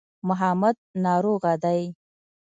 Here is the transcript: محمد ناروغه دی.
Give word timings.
محمد 0.27 0.75
ناروغه 1.03 1.53
دی. 1.63 1.81